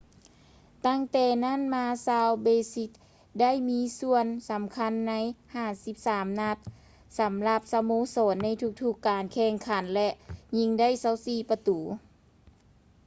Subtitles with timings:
[0.85, 2.91] ຕັ້ງແຕ່ນັ້ນມາ ຊາວເບຼຊິນ
[3.39, 5.13] ໄດ້ມີສ່ວນສຳຄັນໃນ
[5.77, 6.57] 53 ນັດ
[7.19, 10.09] ສຳລັບສະໂມສອນໃນທຸກການແຂ່ງຂັນ ແລະ
[10.57, 10.89] ຍິງໄດ້
[11.21, 11.79] 24 ປະຕູ